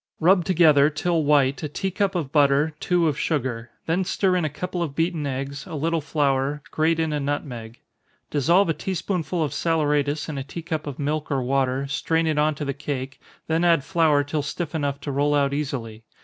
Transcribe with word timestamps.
_Rub 0.19 0.43
together, 0.45 0.89
till 0.89 1.23
white, 1.25 1.61
a 1.61 1.69
tea 1.69 1.91
cup 1.91 2.15
of 2.15 2.31
butter, 2.31 2.73
two 2.79 3.07
of 3.07 3.19
sugar 3.19 3.69
then 3.85 4.03
stir 4.03 4.35
in 4.35 4.43
a 4.43 4.49
couple 4.49 4.81
of 4.81 4.95
beaten 4.95 5.27
eggs, 5.27 5.67
a 5.67 5.75
little 5.75 6.01
flour, 6.01 6.63
grate 6.71 6.99
in 6.99 7.13
a 7.13 7.19
nutmeg 7.19 7.81
dissolve 8.31 8.69
a 8.69 8.73
tea 8.73 8.95
spoonful 8.95 9.43
of 9.43 9.51
saleratus 9.53 10.27
in 10.27 10.39
a 10.39 10.43
tea 10.43 10.63
cup 10.63 10.87
of 10.87 10.97
milk 10.97 11.29
or 11.29 11.43
water, 11.43 11.85
strain 11.85 12.25
it 12.25 12.39
on 12.39 12.55
to 12.55 12.65
the 12.65 12.73
cake, 12.73 13.21
then 13.45 13.63
add 13.63 13.83
flour 13.83 14.23
till 14.23 14.41
stiff 14.41 14.73
enough 14.73 14.99
to 15.01 15.11
roll 15.11 15.35
out 15.35 15.53
easily. 15.53 16.03